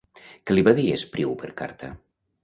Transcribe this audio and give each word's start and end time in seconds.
Què 0.49 0.53
li 0.55 0.63
va 0.67 0.71
dir 0.79 0.85
Espriu 0.95 1.35
per 1.43 1.51
carta? 1.59 1.91